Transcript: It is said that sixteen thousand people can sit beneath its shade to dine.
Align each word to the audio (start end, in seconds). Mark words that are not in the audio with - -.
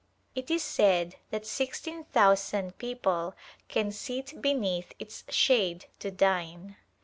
It 0.33 0.49
is 0.49 0.63
said 0.63 1.17
that 1.29 1.45
sixteen 1.45 2.05
thousand 2.05 2.79
people 2.79 3.35
can 3.67 3.91
sit 3.91 4.41
beneath 4.41 4.93
its 4.97 5.23
shade 5.29 5.85
to 5.99 6.09
dine. 6.09 6.75